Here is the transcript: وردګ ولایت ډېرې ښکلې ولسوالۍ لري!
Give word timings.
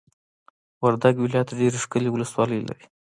وردګ 0.83 1.15
ولایت 1.21 1.49
ډېرې 1.59 1.77
ښکلې 1.83 2.09
ولسوالۍ 2.11 2.59
لري! 2.67 2.85